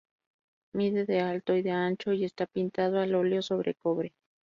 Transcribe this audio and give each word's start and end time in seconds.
Mide 0.73 1.05
de 1.05 1.19
alto 1.19 1.53
y 1.55 1.61
de 1.61 1.69
ancho, 1.69 2.11
y 2.11 2.25
está 2.25 2.47
pintado 2.47 3.01
al 3.01 3.13
óleo 3.13 3.43
sobre 3.43 3.75
cobre. 3.75 4.15